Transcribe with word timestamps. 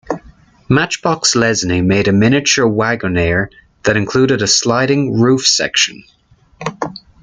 Matchbox-Lesney 0.67 1.85
made 1.85 2.07
a 2.07 2.11
miniature 2.11 2.65
Wagonaire 2.65 3.51
that 3.83 3.97
included 3.97 4.41
a 4.41 4.47
sliding 4.47 5.13
roof 5.21 5.45
section. 5.45 6.03